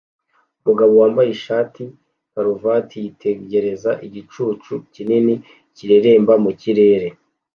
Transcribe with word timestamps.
Umugabo 0.61 0.91
wambaye 1.01 1.29
ishati-karuvati 1.31 2.95
yitegereza 3.03 3.91
igicucu 4.07 4.73
kinini 4.93 5.33
kireremba 5.75 6.33
mu 6.43 6.51
kirere 6.61 7.07